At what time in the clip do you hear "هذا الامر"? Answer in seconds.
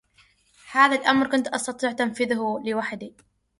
0.71-1.27